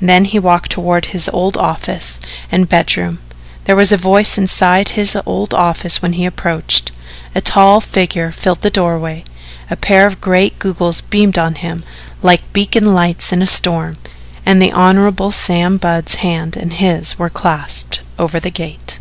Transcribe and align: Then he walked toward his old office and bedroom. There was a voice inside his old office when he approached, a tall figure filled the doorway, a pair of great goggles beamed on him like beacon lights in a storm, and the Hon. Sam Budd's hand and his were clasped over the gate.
Then 0.00 0.26
he 0.26 0.38
walked 0.38 0.70
toward 0.70 1.06
his 1.06 1.28
old 1.30 1.56
office 1.56 2.20
and 2.52 2.68
bedroom. 2.68 3.18
There 3.64 3.74
was 3.74 3.90
a 3.90 3.96
voice 3.96 4.38
inside 4.38 4.90
his 4.90 5.18
old 5.26 5.52
office 5.52 6.00
when 6.00 6.12
he 6.12 6.24
approached, 6.24 6.92
a 7.34 7.40
tall 7.40 7.80
figure 7.80 8.30
filled 8.30 8.60
the 8.60 8.70
doorway, 8.70 9.24
a 9.68 9.74
pair 9.74 10.06
of 10.06 10.20
great 10.20 10.60
goggles 10.60 11.00
beamed 11.00 11.36
on 11.36 11.56
him 11.56 11.82
like 12.22 12.42
beacon 12.52 12.94
lights 12.94 13.32
in 13.32 13.42
a 13.42 13.46
storm, 13.48 13.96
and 14.46 14.62
the 14.62 14.70
Hon. 14.70 15.32
Sam 15.32 15.78
Budd's 15.78 16.14
hand 16.22 16.56
and 16.56 16.72
his 16.74 17.18
were 17.18 17.28
clasped 17.28 18.02
over 18.20 18.38
the 18.38 18.52
gate. 18.52 19.00